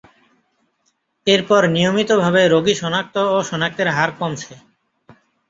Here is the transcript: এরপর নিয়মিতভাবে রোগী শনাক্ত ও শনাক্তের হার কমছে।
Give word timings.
এরপর 1.27 1.61
নিয়মিতভাবে 1.69 2.41
রোগী 2.47 2.75
শনাক্ত 2.81 3.15
ও 3.29 3.47
শনাক্তের 3.49 3.87
হার 3.89 4.09
কমছে। 4.19 4.53